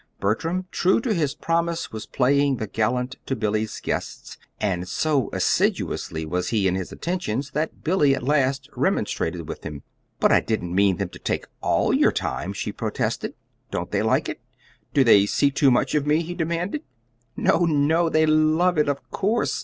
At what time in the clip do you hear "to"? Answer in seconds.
0.99-1.13, 3.27-3.35, 11.09-11.19